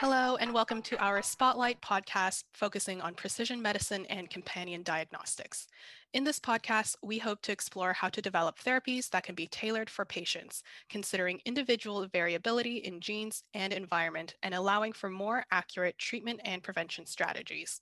Hello, 0.00 0.36
and 0.36 0.52
welcome 0.52 0.82
to 0.82 1.02
our 1.02 1.22
Spotlight 1.22 1.80
podcast 1.80 2.44
focusing 2.52 3.00
on 3.00 3.14
precision 3.14 3.62
medicine 3.62 4.04
and 4.10 4.28
companion 4.28 4.82
diagnostics. 4.82 5.68
In 6.12 6.22
this 6.22 6.38
podcast, 6.38 6.96
we 7.02 7.16
hope 7.16 7.40
to 7.40 7.52
explore 7.52 7.94
how 7.94 8.10
to 8.10 8.20
develop 8.20 8.58
therapies 8.58 9.08
that 9.08 9.22
can 9.22 9.34
be 9.34 9.46
tailored 9.46 9.88
for 9.88 10.04
patients, 10.04 10.62
considering 10.90 11.40
individual 11.46 12.06
variability 12.12 12.76
in 12.76 13.00
genes 13.00 13.42
and 13.54 13.72
environment, 13.72 14.34
and 14.42 14.52
allowing 14.52 14.92
for 14.92 15.08
more 15.08 15.46
accurate 15.50 15.96
treatment 15.96 16.42
and 16.44 16.62
prevention 16.62 17.06
strategies. 17.06 17.80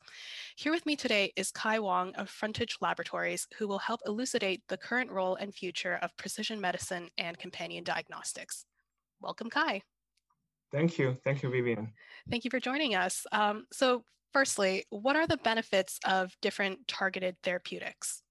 Here 0.54 0.70
with 0.70 0.86
me 0.86 0.94
today 0.94 1.32
is 1.34 1.50
Kai 1.50 1.80
Wong 1.80 2.14
of 2.14 2.30
Frontage 2.30 2.76
Laboratories, 2.80 3.48
who 3.58 3.66
will 3.66 3.80
help 3.80 4.02
elucidate 4.06 4.62
the 4.68 4.76
current 4.76 5.10
role 5.10 5.34
and 5.34 5.52
future 5.52 5.98
of 6.00 6.16
precision 6.16 6.60
medicine 6.60 7.08
and 7.18 7.36
companion 7.38 7.82
diagnostics. 7.82 8.66
Welcome, 9.20 9.50
Kai. 9.50 9.82
Thank 10.74 10.98
you. 10.98 11.14
Thank 11.22 11.44
you, 11.44 11.50
Vivian. 11.50 11.92
Thank 12.28 12.44
you 12.44 12.50
for 12.50 12.58
joining 12.58 12.96
us. 12.96 13.26
Um, 13.30 13.66
so, 13.72 14.02
firstly, 14.32 14.84
what 14.90 15.14
are 15.14 15.28
the 15.28 15.36
benefits 15.36 16.00
of 16.04 16.36
different 16.42 16.88
targeted 16.88 17.36
therapeutics? 17.44 18.24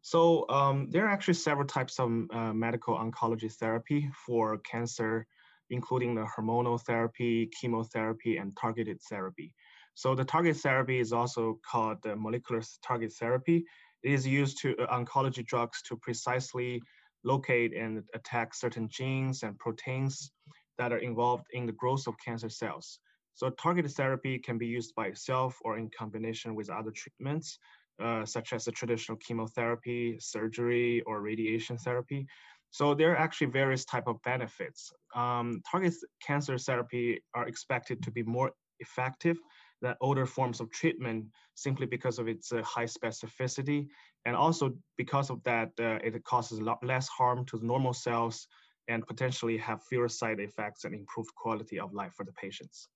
So, 0.00 0.48
um, 0.50 0.88
there 0.92 1.04
are 1.04 1.10
actually 1.10 1.34
several 1.34 1.66
types 1.66 1.98
of 1.98 2.08
uh, 2.32 2.52
medical 2.52 2.96
oncology 2.96 3.52
therapy 3.52 4.08
for 4.24 4.58
cancer, 4.58 5.26
including 5.68 6.14
the 6.14 6.24
hormonal 6.36 6.80
therapy, 6.80 7.50
chemotherapy, 7.60 8.36
and 8.36 8.56
targeted 8.56 9.00
therapy. 9.10 9.52
So, 9.94 10.14
the 10.14 10.24
target 10.24 10.56
therapy 10.58 11.00
is 11.00 11.12
also 11.12 11.58
called 11.68 11.98
the 12.04 12.14
molecular 12.14 12.62
target 12.86 13.12
therapy. 13.14 13.64
It 14.04 14.12
is 14.12 14.24
used 14.24 14.58
to 14.58 14.76
uh, 14.76 14.96
oncology 14.96 15.44
drugs 15.44 15.82
to 15.88 15.96
precisely 15.96 16.80
locate 17.24 17.74
and 17.74 18.04
attack 18.14 18.54
certain 18.54 18.88
genes 18.88 19.42
and 19.42 19.58
proteins 19.58 20.30
that 20.78 20.92
are 20.92 20.98
involved 20.98 21.46
in 21.52 21.66
the 21.66 21.72
growth 21.72 22.06
of 22.06 22.14
cancer 22.24 22.48
cells. 22.48 22.98
So 23.34 23.50
targeted 23.50 23.92
therapy 23.92 24.38
can 24.38 24.58
be 24.58 24.66
used 24.66 24.94
by 24.94 25.06
itself 25.06 25.58
or 25.64 25.76
in 25.76 25.90
combination 25.96 26.54
with 26.54 26.70
other 26.70 26.92
treatments, 26.92 27.58
uh, 28.02 28.24
such 28.24 28.52
as 28.52 28.64
the 28.64 28.72
traditional 28.72 29.18
chemotherapy, 29.18 30.16
surgery, 30.20 31.02
or 31.02 31.20
radiation 31.20 31.76
therapy. 31.76 32.26
So 32.70 32.94
there 32.94 33.12
are 33.12 33.16
actually 33.16 33.48
various 33.48 33.84
type 33.84 34.08
of 34.08 34.22
benefits. 34.22 34.92
Um, 35.14 35.62
targeted 35.70 35.98
cancer 36.24 36.58
therapy 36.58 37.22
are 37.34 37.46
expected 37.46 38.02
to 38.02 38.10
be 38.10 38.22
more 38.22 38.50
effective 38.80 39.38
than 39.80 39.94
older 40.00 40.26
forms 40.26 40.60
of 40.60 40.70
treatment 40.70 41.26
simply 41.54 41.86
because 41.86 42.18
of 42.18 42.26
its 42.26 42.52
uh, 42.52 42.62
high 42.62 42.86
specificity. 42.86 43.86
And 44.24 44.34
also 44.34 44.72
because 44.96 45.30
of 45.30 45.42
that, 45.44 45.70
uh, 45.78 45.98
it 46.02 46.24
causes 46.24 46.58
a 46.58 46.64
lot 46.64 46.82
less 46.82 47.06
harm 47.08 47.44
to 47.46 47.64
normal 47.64 47.92
cells 47.92 48.46
and 48.88 49.06
potentially 49.06 49.56
have 49.58 49.82
fewer 49.82 50.08
side 50.08 50.40
effects 50.40 50.84
and 50.84 50.94
improved 50.94 51.34
quality 51.34 51.78
of 51.78 51.92
life 51.92 52.12
for 52.16 52.24
the 52.24 52.32
patients. 52.32 52.88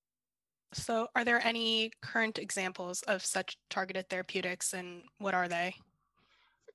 So, 0.75 1.09
are 1.17 1.25
there 1.25 1.45
any 1.45 1.93
current 2.03 2.39
examples 2.39 3.03
of 3.03 3.25
such 3.25 3.57
targeted 3.71 4.11
therapeutics 4.11 4.75
and 4.75 5.03
what 5.19 5.35
are 5.35 5.49
they? 5.49 5.75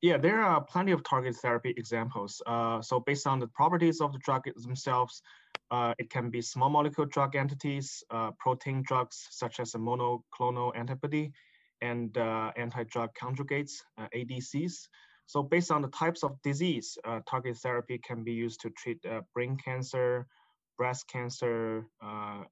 Yeah, 0.02 0.18
there 0.18 0.42
are 0.42 0.62
plenty 0.62 0.92
of 0.92 1.04
targeted 1.04 1.40
therapy 1.40 1.74
examples. 1.78 2.42
Uh, 2.46 2.82
so, 2.82 3.00
based 3.00 3.28
on 3.28 3.40
the 3.40 3.48
properties 3.48 4.02
of 4.02 4.12
the 4.12 4.20
drug 4.20 4.44
themselves, 4.58 5.22
uh, 5.70 5.94
it 6.00 6.10
can 6.10 6.30
be 6.30 6.42
small 6.42 6.70
molecule 6.70 7.06
drug 7.06 7.36
entities, 7.36 8.04
uh, 8.10 8.32
protein 8.40 8.82
drugs 8.82 9.28
such 9.30 9.60
as 9.60 9.76
a 9.76 9.78
monoclonal 9.78 10.76
antibody, 10.76 11.32
and 11.82 12.18
uh, 12.18 12.52
anti 12.58 12.84
drug 12.84 13.12
conjugates, 13.14 13.84
uh, 13.98 14.08
ADCs. 14.16 14.88
So 15.26 15.42
based 15.42 15.72
on 15.72 15.82
the 15.82 15.88
types 15.90 16.24
of 16.24 16.42
disease, 16.42 16.98
uh, 17.06 17.22
targeted 17.28 17.58
therapy 17.58 17.98
can 17.98 18.24
be 18.24 18.34
used 18.34 18.62
to 18.62 18.70
treat 18.72 19.04
uh, 19.06 19.22
brain 19.34 19.58
cancer, 19.58 20.28
breast 20.78 21.08
cancer, 21.08 21.86
uh, 22.02 22.44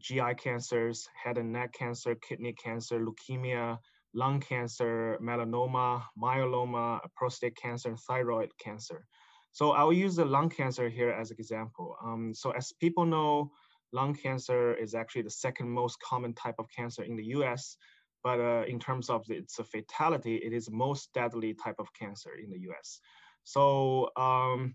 GI 0.00 0.34
cancers, 0.36 1.08
head 1.22 1.38
and 1.38 1.52
neck 1.52 1.72
cancer, 1.72 2.14
kidney 2.14 2.52
cancer, 2.52 2.98
leukemia, 2.98 3.78
lung 4.12 4.40
cancer, 4.40 5.18
melanoma, 5.20 6.02
myeloma, 6.20 7.00
prostate 7.16 7.56
cancer, 7.56 7.96
thyroid 8.08 8.50
cancer. 8.58 9.06
So 9.52 9.70
I'll 9.70 9.92
use 9.92 10.16
the 10.16 10.24
lung 10.24 10.50
cancer 10.50 10.88
here 10.88 11.10
as 11.10 11.30
an 11.30 11.36
example. 11.38 11.96
Um, 12.04 12.32
so 12.34 12.50
as 12.50 12.72
people 12.80 13.04
know, 13.04 13.52
lung 13.92 14.14
cancer 14.14 14.74
is 14.74 14.94
actually 14.94 15.22
the 15.22 15.30
second 15.30 15.70
most 15.70 16.00
common 16.00 16.34
type 16.34 16.56
of 16.58 16.66
cancer 16.76 17.02
in 17.02 17.16
the 17.16 17.24
US 17.36 17.76
but 18.24 18.40
uh, 18.40 18.64
in 18.66 18.80
terms 18.80 19.10
of 19.10 19.30
its 19.30 19.60
fatality, 19.70 20.36
it 20.36 20.52
is 20.52 20.66
the 20.66 20.72
most 20.72 21.12
deadly 21.12 21.54
type 21.54 21.76
of 21.78 21.92
cancer 21.92 22.30
in 22.42 22.50
the 22.50 22.58
US. 22.70 22.98
So 23.44 24.10
um, 24.16 24.74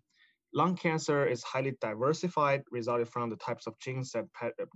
lung 0.54 0.76
cancer 0.76 1.26
is 1.26 1.44
highly 1.44 1.76
diversified, 1.82 2.64
resulting 2.72 3.08
from 3.08 3.32
the 3.32 3.36
types 3.36 3.66
of 3.68 3.78
genes 3.80 4.12
that 4.12 4.26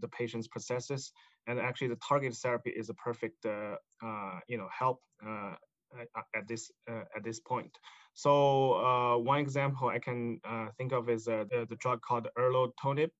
the 0.02 0.08
patients 0.08 0.48
possesses. 0.48 1.12
And 1.46 1.60
actually 1.60 1.90
the 1.90 2.00
targeted 2.08 2.38
therapy 2.38 2.72
is 2.72 2.90
a 2.90 2.96
perfect 2.96 3.46
uh, 3.46 3.76
uh, 4.04 4.40
you 4.48 4.58
know, 4.58 4.68
help 4.78 5.02
uh, 5.26 5.54
at 6.36 6.48
this 6.48 6.72
uh, 6.90 7.04
at 7.16 7.24
this 7.24 7.40
point. 7.40 7.78
So 8.16 8.74
uh, 8.74 9.18
one 9.18 9.40
example 9.40 9.90
I 9.90 10.00
can 10.00 10.40
think 10.78 10.92
of 10.94 11.10
is 11.10 11.26
the, 11.26 11.48
the, 11.70 11.76
drug 11.76 12.02
called 12.02 12.28
erlotinib, 12.38 13.12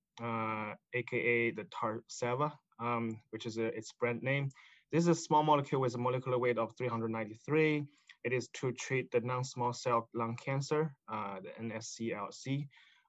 aka 0.94 1.52
the 1.52 1.66
Tarceva, 1.66 2.52
um, 2.80 3.20
which 3.32 3.46
is 3.46 3.58
its 3.58 3.92
brand 4.00 4.24
name. 4.24 4.50
This 4.94 5.06
is 5.06 5.08
a 5.08 5.16
small 5.16 5.42
molecule 5.42 5.82
with 5.82 5.96
a 5.96 5.98
molecular 5.98 6.38
weight 6.38 6.60
of 6.60 6.78
393. 6.78 7.84
It 8.26 8.32
is 8.32 8.48
to 8.50 8.72
treat 8.74 9.10
the 9.10 9.22
non-small 9.22 9.74
cell 9.74 10.08
lung 10.14 10.38
cancer, 10.38 10.94
uh, 11.12 11.40
the 11.40 11.50
NSCLC. 11.60 12.68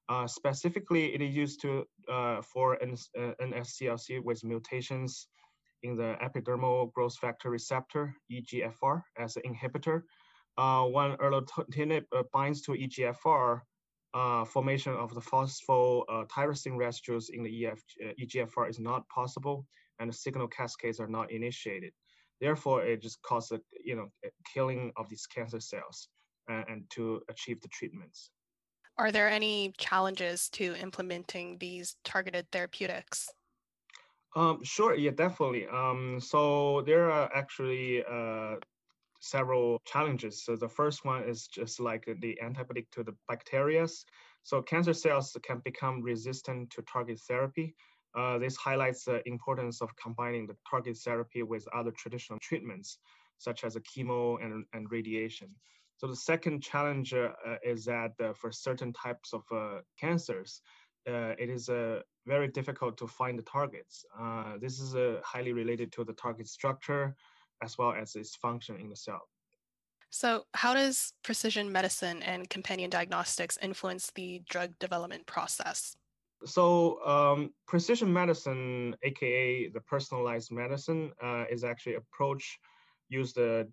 Uh, 0.09 0.25
specifically, 0.25 1.13
it 1.13 1.21
is 1.21 1.35
used 1.35 1.61
to 1.61 1.85
uh, 2.11 2.41
for 2.41 2.75
NSCLC 2.81 4.17
uh, 4.17 4.21
with 4.23 4.43
mutations 4.43 5.27
in 5.83 5.95
the 5.95 6.17
epidermal 6.23 6.91
growth 6.91 7.17
factor 7.17 7.51
receptor, 7.51 8.15
EGFR, 8.31 9.03
as 9.19 9.37
an 9.37 9.43
inhibitor. 9.45 10.01
Uh, 10.57 10.85
when 10.85 11.11
erlotinib 11.17 12.05
uh, 12.15 12.23
binds 12.33 12.61
to 12.61 12.71
EGFR, 12.71 13.61
formation 14.45 14.93
of 14.93 15.13
the 15.13 15.21
phosphotyrosine 15.21 16.77
residues 16.77 17.29
in 17.29 17.43
the 17.43 17.67
EF, 17.67 17.81
EGFR 18.19 18.69
is 18.69 18.79
not 18.79 19.07
possible 19.09 19.65
and 19.99 20.09
the 20.09 20.13
signal 20.13 20.47
cascades 20.47 20.99
are 20.99 21.07
not 21.07 21.31
initiated. 21.31 21.91
Therefore, 22.41 22.83
it 22.83 23.01
just 23.01 23.21
causes 23.21 23.59
you 23.83 23.95
know 23.95 24.09
killing 24.53 24.91
of 24.97 25.09
these 25.09 25.25
cancer 25.25 25.59
cells 25.59 26.09
uh, 26.49 26.63
and 26.67 26.83
to 26.91 27.21
achieve 27.29 27.61
the 27.61 27.69
treatments. 27.69 28.31
Are 28.97 29.11
there 29.11 29.29
any 29.29 29.73
challenges 29.77 30.49
to 30.51 30.75
implementing 30.75 31.57
these 31.57 31.97
targeted 32.03 32.49
therapeutics? 32.51 33.27
Um, 34.35 34.59
sure, 34.63 34.95
yeah, 34.95 35.11
definitely. 35.11 35.65
Um, 35.67 36.19
so 36.19 36.81
there 36.85 37.09
are 37.09 37.29
actually 37.33 38.03
uh, 38.03 38.55
several 39.19 39.79
challenges. 39.85 40.43
So 40.43 40.55
the 40.55 40.69
first 40.69 41.05
one 41.05 41.23
is 41.23 41.47
just 41.47 41.79
like 41.79 42.05
the 42.05 42.37
antibiotic 42.43 42.89
to 42.91 43.03
the 43.03 43.15
bacteria. 43.27 43.87
So 44.43 44.61
cancer 44.61 44.93
cells 44.93 45.35
can 45.43 45.61
become 45.65 46.01
resistant 46.01 46.69
to 46.71 46.81
target 46.83 47.19
therapy. 47.27 47.75
Uh, 48.15 48.37
this 48.37 48.55
highlights 48.55 49.05
the 49.05 49.27
importance 49.27 49.81
of 49.81 49.95
combining 49.97 50.47
the 50.47 50.55
target 50.69 50.97
therapy 50.97 51.43
with 51.43 51.67
other 51.73 51.91
traditional 51.91 52.39
treatments, 52.39 52.99
such 53.37 53.63
as 53.63 53.75
a 53.75 53.81
chemo 53.81 54.43
and, 54.43 54.65
and 54.73 54.89
radiation. 54.91 55.49
So 55.97 56.07
the 56.07 56.15
second 56.15 56.61
challenge 56.61 57.13
uh, 57.13 57.29
is 57.63 57.85
that 57.85 58.11
uh, 58.23 58.33
for 58.33 58.51
certain 58.51 58.93
types 58.93 59.33
of 59.33 59.43
uh, 59.51 59.79
cancers, 59.99 60.61
uh, 61.07 61.33
it 61.37 61.49
is 61.49 61.69
uh, 61.69 62.01
very 62.25 62.47
difficult 62.47 62.97
to 62.97 63.07
find 63.07 63.37
the 63.37 63.43
targets. 63.43 64.05
this 64.59 64.79
is 64.79 64.95
highly 65.23 65.53
related 65.53 65.91
to 65.93 66.03
the 66.03 66.13
target 66.13 66.47
structure 66.47 67.15
as 67.63 67.77
well 67.77 67.93
as 67.93 68.15
its 68.15 68.35
function 68.35 68.79
in 68.79 68.89
the 68.89 68.95
cell. 68.95 69.21
So, 70.09 70.45
how 70.53 70.73
does 70.73 71.13
precision 71.23 71.71
medicine 71.71 72.23
and 72.23 72.49
companion 72.49 72.89
diagnostics 72.89 73.57
influence 73.61 74.11
the 74.15 74.41
drug 74.47 74.77
development 74.79 75.25
process? 75.25 75.97
So 76.43 77.03
um, 77.05 77.53
precision 77.67 78.11
medicine, 78.11 78.95
aka 79.03 79.69
the 79.69 79.81
personalized 79.81 80.51
medicine, 80.51 81.11
uh, 81.23 81.45
is 81.49 81.63
actually 81.63 81.95
approach 81.95 82.59
used 83.09 83.37
uh, 83.37 83.63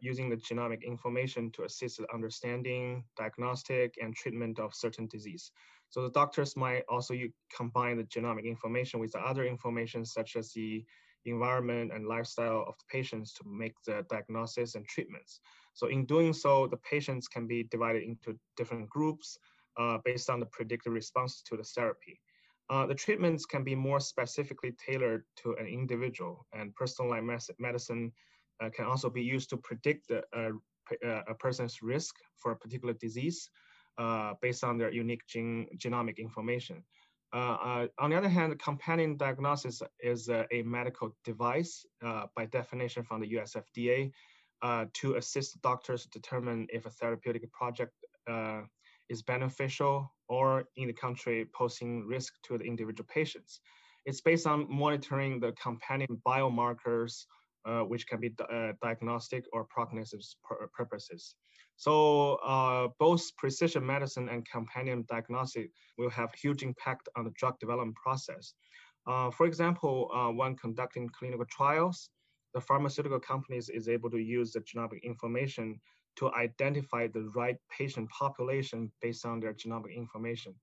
using 0.00 0.28
the 0.28 0.36
genomic 0.36 0.84
information 0.84 1.50
to 1.52 1.64
assist 1.64 1.98
the 1.98 2.06
understanding, 2.14 3.04
diagnostic, 3.16 3.94
and 4.00 4.14
treatment 4.14 4.58
of 4.58 4.74
certain 4.74 5.06
disease. 5.08 5.50
So 5.88 6.02
the 6.02 6.10
doctors 6.10 6.56
might 6.56 6.82
also 6.88 7.14
combine 7.54 7.96
the 7.96 8.04
genomic 8.04 8.44
information 8.44 9.00
with 9.00 9.12
the 9.12 9.20
other 9.20 9.44
information, 9.44 10.04
such 10.04 10.36
as 10.36 10.52
the 10.52 10.84
environment 11.30 11.92
and 11.94 12.06
lifestyle 12.06 12.64
of 12.68 12.74
the 12.78 12.84
patients 12.90 13.32
to 13.34 13.42
make 13.46 13.74
the 13.86 14.04
diagnosis 14.10 14.74
and 14.74 14.86
treatments. 14.86 15.40
So 15.74 15.88
in 15.88 16.06
doing 16.06 16.32
so, 16.32 16.66
the 16.66 16.78
patients 16.78 17.28
can 17.28 17.46
be 17.46 17.64
divided 17.64 18.02
into 18.02 18.38
different 18.56 18.88
groups 18.88 19.38
uh, 19.78 19.98
based 20.04 20.30
on 20.30 20.40
the 20.40 20.46
predicted 20.46 20.92
response 20.92 21.42
to 21.42 21.56
the 21.56 21.64
therapy. 21.64 22.20
Uh, 22.68 22.86
the 22.86 22.94
treatments 22.94 23.46
can 23.46 23.62
be 23.62 23.74
more 23.74 24.00
specifically 24.00 24.72
tailored 24.84 25.24
to 25.36 25.54
an 25.54 25.66
individual, 25.66 26.46
and 26.52 26.74
personalized 26.74 27.50
medicine 27.58 28.10
uh, 28.60 28.70
can 28.70 28.86
also 28.86 29.08
be 29.08 29.22
used 29.22 29.50
to 29.50 29.56
predict 29.58 30.08
the, 30.08 30.22
uh, 30.34 31.22
a 31.28 31.34
person's 31.34 31.82
risk 31.82 32.16
for 32.36 32.52
a 32.52 32.56
particular 32.56 32.94
disease 32.94 33.50
uh, 33.98 34.34
based 34.42 34.64
on 34.64 34.78
their 34.78 34.92
unique 34.92 35.26
gene, 35.26 35.66
genomic 35.78 36.18
information. 36.18 36.82
Uh, 37.32 37.36
uh, 37.36 37.86
on 37.98 38.10
the 38.10 38.16
other 38.16 38.28
hand, 38.28 38.58
companion 38.58 39.16
diagnosis 39.16 39.82
is 40.00 40.28
uh, 40.28 40.44
a 40.52 40.62
medical 40.62 41.14
device 41.24 41.84
uh, 42.04 42.26
by 42.36 42.46
definition 42.46 43.02
from 43.02 43.20
the 43.20 43.28
US 43.38 43.54
FDA 43.54 44.10
uh, 44.62 44.86
to 44.94 45.16
assist 45.16 45.60
doctors 45.62 46.06
determine 46.06 46.66
if 46.70 46.86
a 46.86 46.90
therapeutic 46.90 47.52
project 47.52 47.92
uh, 48.30 48.62
is 49.08 49.22
beneficial 49.22 50.12
or 50.28 50.64
in 50.76 50.86
the 50.86 50.92
country 50.92 51.46
posing 51.54 52.06
risk 52.06 52.34
to 52.44 52.58
the 52.58 52.64
individual 52.64 53.06
patients. 53.12 53.60
It's 54.04 54.20
based 54.20 54.46
on 54.46 54.66
monitoring 54.68 55.40
the 55.40 55.52
companion 55.52 56.20
biomarkers, 56.24 57.26
which 57.88 58.06
can 58.06 58.20
be 58.20 58.32
diagnostic 58.80 59.44
or 59.52 59.64
prognosis 59.64 60.36
purposes. 60.72 61.34
So 61.76 62.36
uh, 62.36 62.88
both 62.98 63.36
precision 63.36 63.84
medicine 63.84 64.28
and 64.28 64.48
companion 64.48 65.04
diagnostic 65.08 65.70
will 65.98 66.10
have 66.10 66.34
huge 66.34 66.62
impact 66.62 67.08
on 67.16 67.24
the 67.24 67.32
drug 67.38 67.58
development 67.58 67.96
process. 67.96 68.54
Uh, 69.06 69.30
for 69.30 69.46
example, 69.46 70.10
uh, 70.12 70.32
when 70.32 70.56
conducting 70.56 71.08
clinical 71.08 71.46
trials, 71.46 72.10
the 72.54 72.60
pharmaceutical 72.60 73.20
companies 73.20 73.68
is 73.68 73.88
able 73.88 74.10
to 74.10 74.18
use 74.18 74.52
the 74.52 74.60
genomic 74.60 75.02
information 75.02 75.78
to 76.16 76.32
identify 76.32 77.06
the 77.06 77.30
right 77.34 77.56
patient 77.70 78.08
population 78.08 78.90
based 79.02 79.26
on 79.26 79.38
their 79.38 79.52
genomic 79.52 79.94
information. 79.94 80.54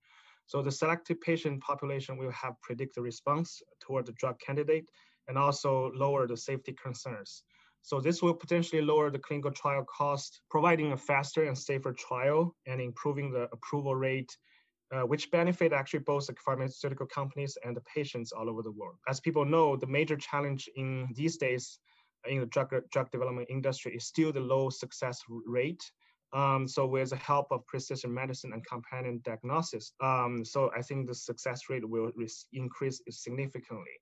So 0.48 0.62
the 0.62 0.72
selected 0.72 1.22
patient 1.22 1.62
population 1.62 2.18
will 2.18 2.32
have 2.32 2.60
predicted 2.62 3.04
response 3.04 3.62
toward 3.80 4.08
the 4.08 4.12
drug 4.14 4.40
candidate 4.40 4.90
and 5.28 5.38
also 5.38 5.92
lower 5.96 6.28
the 6.28 6.36
safety 6.36 6.74
concerns. 6.74 7.44
So 7.84 8.00
this 8.00 8.22
will 8.22 8.34
potentially 8.34 8.82
lower 8.82 9.10
the 9.12 9.20
clinical 9.20 9.52
trial 9.52 9.84
cost, 9.84 10.40
providing 10.50 10.94
a 10.94 10.98
faster 10.98 11.44
and 11.44 11.58
safer 11.58 11.92
trial 11.92 12.56
and 12.66 12.80
improving 12.80 13.30
the 13.30 13.50
approval 13.52 13.94
rate, 13.94 14.36
uh, 14.94 15.02
which 15.02 15.30
benefit 15.32 15.74
actually 15.74 16.00
both 16.00 16.28
the 16.28 16.36
pharmaceutical 16.46 17.06
companies 17.06 17.58
and 17.66 17.76
the 17.76 17.82
patients 17.82 18.32
all 18.32 18.50
over 18.50 18.62
the 18.62 18.72
world. 18.72 18.96
As 19.10 19.20
people 19.20 19.44
know, 19.44 19.76
the 19.76 19.86
major 19.86 20.16
challenge 20.16 20.70
in 20.78 21.10
these 21.14 21.36
days 21.36 21.80
in 22.26 22.40
the 22.40 22.46
drug, 22.46 22.74
drug 22.90 23.12
development 23.12 23.48
industry 23.50 23.94
is 23.94 24.06
still 24.06 24.32
the 24.32 24.40
low 24.40 24.70
success 24.70 25.22
rate. 25.46 25.84
Um, 26.32 26.70
so 26.70 26.88
with 26.88 27.10
the 27.10 27.18
help 27.18 27.48
of 27.52 27.68
precision 27.68 28.14
medicine 28.14 28.54
and 28.54 28.66
companion 28.66 29.20
diagnosis, 29.26 29.92
um, 30.02 30.46
so 30.46 30.72
I 30.76 30.82
think 30.82 31.08
the 31.08 31.16
success 31.16 31.64
rate 31.70 31.88
will 31.88 32.12
increase 32.54 33.02
significantly 33.10 34.00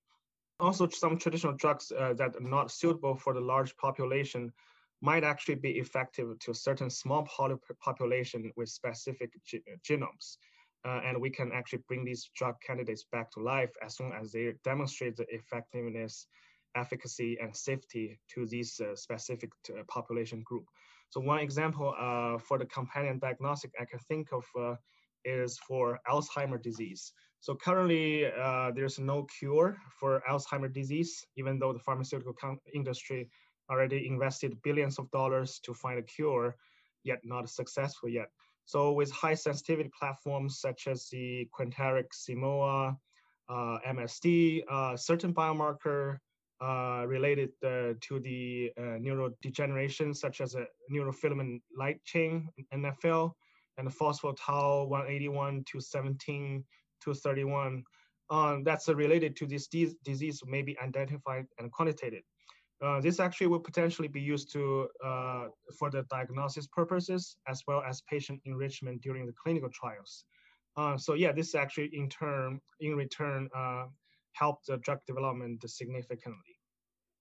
also 0.61 0.87
some 0.87 1.17
traditional 1.17 1.53
drugs 1.53 1.91
uh, 1.91 2.13
that 2.13 2.35
are 2.35 2.49
not 2.49 2.71
suitable 2.71 3.15
for 3.15 3.33
the 3.33 3.41
large 3.41 3.75
population 3.77 4.51
might 5.01 5.23
actually 5.23 5.55
be 5.55 5.71
effective 5.71 6.37
to 6.39 6.51
a 6.51 6.55
certain 6.55 6.89
small 6.89 7.27
population 7.79 8.51
with 8.55 8.69
specific 8.69 9.31
ge 9.45 9.55
genomes. 9.87 10.37
Uh, 10.83 10.99
and 11.05 11.19
we 11.19 11.29
can 11.29 11.51
actually 11.51 11.83
bring 11.87 12.03
these 12.03 12.29
drug 12.35 12.55
candidates 12.65 13.05
back 13.11 13.29
to 13.31 13.39
life 13.39 13.71
as 13.85 13.95
soon 13.95 14.11
as 14.19 14.31
they 14.31 14.53
demonstrate 14.63 15.15
the 15.15 15.25
effectiveness, 15.29 16.25
efficacy, 16.75 17.37
and 17.41 17.55
safety 17.55 18.19
to 18.33 18.45
these 18.47 18.79
uh, 18.79 18.95
specific 18.95 19.51
uh, 19.69 19.83
population 19.87 20.41
group. 20.43 20.65
So 21.09 21.19
one 21.21 21.39
example 21.39 21.93
uh, 21.99 22.37
for 22.39 22.57
the 22.57 22.65
companion 22.65 23.19
diagnostic 23.19 23.71
I 23.79 23.85
can 23.85 23.99
think 23.99 24.29
of 24.31 24.45
uh, 24.59 24.75
is 25.23 25.59
for 25.59 25.99
Alzheimer's 26.09 26.63
disease. 26.63 27.13
So 27.41 27.55
currently, 27.55 28.27
uh, 28.27 28.69
there's 28.75 28.99
no 28.99 29.23
cure 29.39 29.75
for 29.99 30.21
Alzheimer's 30.29 30.73
disease, 30.73 31.25
even 31.35 31.57
though 31.57 31.73
the 31.73 31.79
pharmaceutical 31.79 32.35
industry 32.71 33.29
already 33.67 34.07
invested 34.07 34.61
billions 34.61 34.99
of 34.99 35.09
dollars 35.09 35.59
to 35.63 35.73
find 35.73 35.97
a 35.97 36.03
cure, 36.03 36.55
yet 37.03 37.19
not 37.23 37.49
successful 37.49 38.09
yet. 38.09 38.29
So 38.65 38.91
with 38.91 39.09
high 39.11 39.33
sensitivity 39.33 39.89
platforms 39.97 40.59
such 40.59 40.85
as 40.85 41.07
the 41.09 41.49
Quanterix, 41.57 42.29
Simoa, 42.29 42.95
uh, 43.49 43.77
MSD, 43.87 44.63
uh, 44.69 44.95
certain 44.95 45.33
biomarker 45.33 46.19
uh, 46.61 47.05
related 47.07 47.49
uh, 47.65 47.93
to 48.01 48.19
the 48.19 48.71
uh, 48.77 48.99
neurodegeneration, 49.01 50.15
such 50.15 50.41
as 50.41 50.53
a 50.53 50.65
neurofilament 50.93 51.61
light 51.75 52.03
chain, 52.05 52.47
NFL, 52.71 53.31
and 53.79 53.87
the 53.87 53.91
phospho-tau 53.91 54.85
181 54.85 55.63
to 55.71 55.81
17 55.81 56.63
to 57.01 57.13
31 57.13 57.83
um, 58.31 58.63
that's 58.63 58.87
uh, 58.87 58.95
related 58.95 59.35
to 59.35 59.45
this 59.45 59.67
disease 59.67 60.41
may 60.47 60.61
be 60.61 60.79
identified 60.79 61.45
and 61.59 61.71
quantitated. 61.71 62.23
Uh, 62.81 62.99
this 62.99 63.19
actually 63.19 63.45
will 63.45 63.59
potentially 63.59 64.07
be 64.07 64.21
used 64.21 64.51
to 64.53 64.87
uh, 65.05 65.47
for 65.77 65.91
the 65.91 66.03
diagnosis 66.09 66.65
purposes 66.65 67.35
as 67.47 67.61
well 67.67 67.83
as 67.87 68.01
patient 68.09 68.39
enrichment 68.45 69.01
during 69.01 69.27
the 69.27 69.33
clinical 69.33 69.69
trials. 69.69 70.23
Uh, 70.77 70.97
so 70.97 71.13
yeah, 71.13 71.31
this 71.31 71.53
actually 71.53 71.89
in 71.93 72.09
turn, 72.09 72.59
in 72.79 72.95
return, 72.95 73.49
uh, 73.55 73.85
help 74.31 74.63
the 74.65 74.77
drug 74.77 74.99
development 75.05 75.61
significantly. 75.69 76.55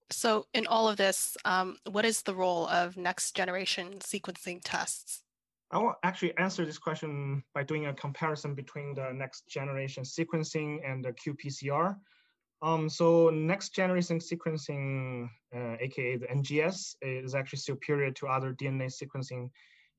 So 0.09 0.47
in 0.53 0.65
all 0.65 0.89
of 0.89 0.97
this, 0.97 1.37
um, 1.45 1.77
what 1.89 2.05
is 2.05 2.23
the 2.23 2.33
role 2.33 2.67
of 2.67 2.97
next 2.97 3.35
generation 3.35 3.99
sequencing 3.99 4.61
tests? 4.63 5.23
I 5.73 5.77
will 5.77 5.95
actually 6.03 6.37
answer 6.37 6.65
this 6.65 6.77
question 6.77 7.43
by 7.55 7.63
doing 7.63 7.85
a 7.85 7.93
comparison 7.93 8.55
between 8.55 8.93
the 8.93 9.13
next 9.13 9.47
generation 9.47 10.03
sequencing 10.03 10.79
and 10.85 11.03
the 11.03 11.13
qPCR. 11.13 11.95
Um, 12.61 12.89
so 12.89 13.29
next 13.29 13.73
generation 13.73 14.19
sequencing, 14.19 15.29
uh, 15.55 15.77
aka 15.79 16.17
the 16.17 16.27
NGS, 16.27 16.95
is 17.01 17.35
actually 17.35 17.59
superior 17.59 18.11
to 18.11 18.27
other 18.27 18.53
DNA 18.53 18.91
sequencing 18.91 19.49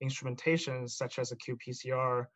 instrumentations 0.04 0.90
such 0.90 1.18
as 1.18 1.32
a 1.32 1.36
qPCR, 1.36 2.26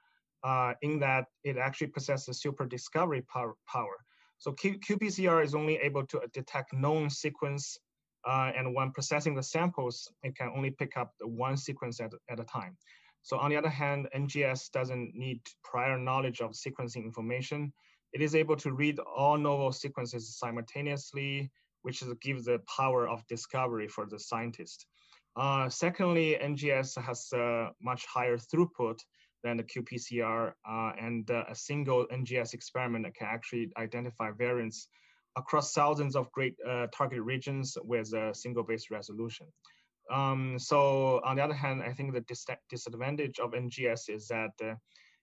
uh, 0.43 0.73
in 0.81 0.99
that 1.01 1.27
it 1.45 1.59
actually 1.59 1.89
possesses 1.89 2.41
super 2.41 2.65
discovery 2.65 3.23
power. 3.23 3.55
power. 3.71 3.97
So 4.39 4.53
Q 4.53 4.79
qPCR 4.79 5.45
is 5.45 5.55
only 5.55 5.77
able 5.77 6.07
to 6.07 6.21
detect 6.33 6.73
known 6.73 7.11
sequence, 7.11 7.79
uh, 8.27 8.51
and 8.57 8.75
when 8.75 8.93
processing 8.93 9.35
the 9.35 9.43
samples, 9.43 10.11
it 10.23 10.35
can 10.37 10.51
only 10.57 10.71
pick 10.71 10.97
up 10.97 11.13
one 11.21 11.57
sequence 11.57 12.01
at, 12.01 12.13
at 12.31 12.41
a 12.41 12.45
time. 12.45 12.77
So 13.27 13.39
on 13.39 13.51
the 13.51 13.57
other 13.57 13.69
hand, 13.69 14.07
NGS 14.15 14.71
doesn't 14.71 15.17
need 15.17 15.41
prior 15.65 15.99
knowledge 15.99 16.41
of 16.41 16.53
sequencing 16.53 17.03
information. 17.05 17.73
It 18.13 18.23
is 18.23 18.37
able 18.37 18.55
to 18.59 18.73
read 18.73 19.01
all 19.01 19.37
novel 19.37 19.73
sequences 19.73 20.39
simultaneously, 20.39 21.51
which 21.83 22.05
gives 22.23 22.45
the 22.45 22.61
power 22.69 23.09
of 23.09 23.27
discovery 23.27 23.89
for 23.89 24.07
the 24.07 24.21
scientist. 24.21 24.87
Uh, 25.35 25.69
secondly, 25.69 26.39
NGS 26.41 27.03
has 27.03 27.27
a 27.33 27.73
much 27.83 28.07
higher 28.07 28.39
throughput 28.39 29.01
than 29.43 29.57
the 29.57 29.65
qPCR, 29.65 30.53
uh, 30.65 30.93
and 30.97 31.29
uh, 31.29 31.43
a 31.49 31.55
single 31.57 32.07
NGS 32.13 32.55
experiment 32.55 33.13
can 33.17 33.27
actually 33.27 33.73
identify 33.77 34.31
variants 34.31 34.87
across 35.35 35.73
thousands 35.73 36.15
of 36.15 36.31
great 36.31 36.55
uh, 36.65 36.87
target 36.97 37.23
regions 37.23 37.77
with 37.83 38.15
a 38.15 38.33
single 38.33 38.63
base 38.63 38.89
resolution. 38.89 39.49
Um, 40.11 40.59
so 40.59 41.21
on 41.25 41.37
the 41.37 41.43
other 41.43 41.55
hand, 41.55 41.83
I 41.83 41.93
think 41.93 42.13
the 42.13 42.21
dis 42.21 42.47
disadvantage 42.71 43.39
of 43.39 43.53
NGS 43.53 44.09
is 44.09 44.29
that 44.29 44.53
uh, 44.63 44.75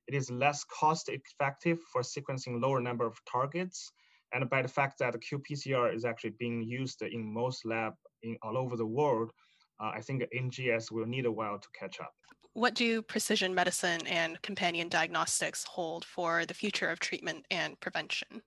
it 0.07 0.15
is 0.15 0.29
less 0.29 0.63
cost 0.65 1.09
effective 1.09 1.79
for 1.91 2.01
sequencing 2.01 2.61
lower 2.61 2.81
number 2.81 3.05
of 3.05 3.17
targets. 3.31 3.91
And 4.33 4.49
by 4.49 4.61
the 4.61 4.67
fact 4.67 4.99
that 4.99 5.15
qPCR 5.15 5.95
is 5.95 6.05
actually 6.05 6.33
being 6.39 6.63
used 6.63 7.01
in 7.01 7.33
most 7.33 7.65
lab 7.65 7.93
in 8.23 8.35
all 8.41 8.57
over 8.57 8.75
the 8.75 8.85
world, 8.85 9.31
uh, 9.79 9.91
I 9.95 10.01
think 10.01 10.23
NGS 10.35 10.91
will 10.91 11.05
need 11.05 11.25
a 11.25 11.31
while 11.31 11.59
to 11.59 11.67
catch 11.79 11.99
up. 11.99 12.13
What 12.53 12.75
do 12.75 13.01
precision 13.01 13.55
medicine 13.55 14.05
and 14.05 14.41
companion 14.41 14.89
diagnostics 14.89 15.63
hold 15.63 16.05
for 16.05 16.45
the 16.45 16.53
future 16.53 16.89
of 16.89 16.99
treatment 16.99 17.45
and 17.49 17.79
prevention? 17.79 18.41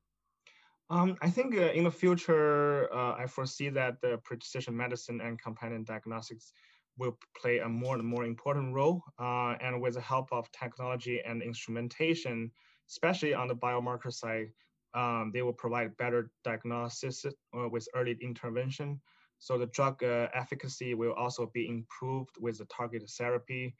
Um, 0.89 1.17
I 1.21 1.31
think 1.31 1.57
uh, 1.57 1.73
in 1.73 1.85
the 1.85 1.91
future, 1.91 2.93
uh, 2.95 3.15
I 3.19 3.27
foresee 3.27 3.71
that 3.71 4.01
the 4.01 4.19
precision 4.19 4.77
medicine 4.77 5.21
and 5.21 5.41
companion 5.41 5.83
diagnostics 5.83 6.53
will 6.97 7.19
play 7.37 7.59
a 7.59 7.69
more 7.69 7.97
and 7.97 8.07
more 8.07 8.25
important 8.25 8.73
role. 8.73 9.03
Uh, 9.19 9.57
and 9.61 9.81
with 9.81 9.95
the 9.95 10.01
help 10.01 10.33
of 10.33 10.51
technology 10.53 11.21
and 11.27 11.43
instrumentation, 11.43 12.51
especially 12.89 13.35
on 13.35 13.49
the 13.49 13.55
biomarker 13.55 14.13
side, 14.13 14.49
um, 14.95 15.31
they 15.35 15.43
will 15.43 15.53
provide 15.53 15.97
better 15.97 16.31
diagnosis 16.45 17.27
uh, 17.27 17.69
with 17.69 17.89
early 17.95 18.17
intervention. 18.23 19.01
So 19.39 19.59
the 19.59 19.67
drug 19.67 20.03
uh, 20.03 20.29
efficacy 20.35 20.95
will 20.95 21.13
also 21.13 21.51
be 21.53 21.69
improved 21.69 22.37
with 22.41 22.59
the 22.59 22.65
targeted 22.67 23.11
therapy. 23.11 23.75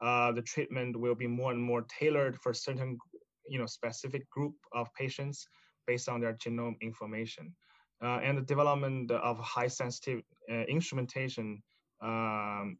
Uh, 0.00 0.32
the 0.32 0.42
treatment 0.42 0.98
will 0.98 1.14
be 1.14 1.26
more 1.26 1.52
and 1.52 1.62
more 1.62 1.82
tailored 1.82 2.40
for 2.40 2.54
certain, 2.54 2.98
you 3.46 3.58
know, 3.58 3.66
specific 3.66 4.30
group 4.30 4.54
of 4.72 4.92
patients 4.94 5.46
based 5.86 6.08
on 6.08 6.20
their 6.20 6.34
genome 6.34 6.80
information. 6.80 7.54
Uh, 8.02 8.18
and 8.22 8.36
the 8.36 8.42
development 8.42 9.10
of 9.10 9.38
high 9.38 9.68
sensitive 9.68 10.22
uh, 10.50 10.62
instrumentation 10.62 11.62
um, 12.02 12.76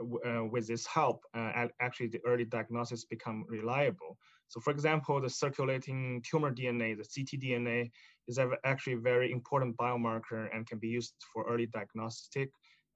uh, 0.00 0.44
with 0.44 0.66
this 0.66 0.84
help, 0.86 1.22
uh, 1.34 1.66
actually 1.80 2.08
the 2.08 2.20
early 2.26 2.44
diagnosis 2.44 3.04
become 3.04 3.44
reliable. 3.48 4.16
So 4.48 4.60
for 4.60 4.70
example, 4.70 5.20
the 5.20 5.30
circulating 5.30 6.22
tumor 6.28 6.52
DNA, 6.52 6.96
the 6.96 7.04
ctDNA, 7.04 7.90
is 8.26 8.38
actually 8.64 8.94
a 8.94 8.98
very 8.98 9.30
important 9.30 9.76
biomarker 9.76 10.48
and 10.54 10.66
can 10.66 10.78
be 10.78 10.88
used 10.88 11.14
for 11.32 11.44
early 11.48 11.66
diagnostic 11.66 12.50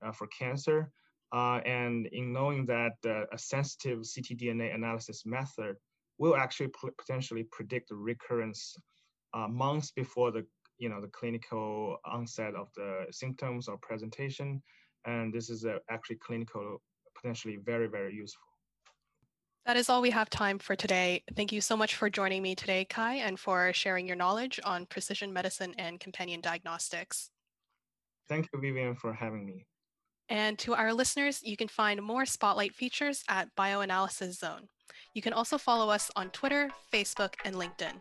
uh, 0.04 0.12
for 0.12 0.26
cancer. 0.28 0.90
Uh, 1.32 1.60
and 1.64 2.06
in 2.08 2.32
knowing 2.32 2.66
that 2.66 2.92
a 3.04 3.38
sensitive 3.38 4.00
ctDNA 4.00 4.74
analysis 4.74 5.24
method 5.24 5.76
will 6.18 6.36
actually 6.36 6.70
potentially 6.98 7.44
predict 7.50 7.88
the 7.88 7.96
recurrence 7.96 8.76
uh, 9.34 9.48
months 9.48 9.90
before 9.90 10.30
the 10.30 10.44
you 10.78 10.88
know 10.88 11.00
the 11.00 11.08
clinical 11.08 11.98
onset 12.04 12.54
of 12.54 12.68
the 12.74 13.06
symptoms 13.10 13.68
or 13.68 13.76
presentation, 13.78 14.62
and 15.06 15.32
this 15.32 15.50
is 15.50 15.64
actually 15.90 16.16
clinical 16.16 16.80
potentially 17.14 17.58
very 17.64 17.86
very 17.86 18.14
useful. 18.14 18.48
That 19.64 19.76
is 19.76 19.88
all 19.88 20.02
we 20.02 20.10
have 20.10 20.28
time 20.28 20.58
for 20.58 20.74
today. 20.74 21.22
Thank 21.36 21.52
you 21.52 21.60
so 21.60 21.76
much 21.76 21.94
for 21.94 22.10
joining 22.10 22.42
me 22.42 22.56
today, 22.56 22.84
Kai, 22.84 23.14
and 23.16 23.38
for 23.38 23.72
sharing 23.72 24.08
your 24.08 24.16
knowledge 24.16 24.58
on 24.64 24.86
precision 24.86 25.32
medicine 25.32 25.72
and 25.78 26.00
companion 26.00 26.40
diagnostics. 26.40 27.30
Thank 28.28 28.48
you, 28.52 28.60
Vivian, 28.60 28.96
for 28.96 29.12
having 29.12 29.46
me. 29.46 29.66
And 30.28 30.58
to 30.60 30.74
our 30.74 30.92
listeners, 30.92 31.42
you 31.44 31.56
can 31.56 31.68
find 31.68 32.02
more 32.02 32.24
Spotlight 32.26 32.74
features 32.74 33.22
at 33.28 33.54
Bioanalysis 33.54 34.32
Zone. 34.32 34.66
You 35.14 35.22
can 35.22 35.32
also 35.32 35.58
follow 35.58 35.90
us 35.90 36.10
on 36.16 36.30
Twitter, 36.30 36.70
Facebook, 36.92 37.34
and 37.44 37.54
LinkedIn. 37.54 38.00